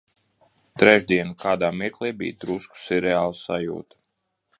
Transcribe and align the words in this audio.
Trešdiena. 0.83 1.35
Kādā 1.43 1.69
mirklī 1.81 2.11
bija 2.21 2.39
drusku 2.45 2.81
sirreāla 2.85 3.37
sajūta. 3.41 4.01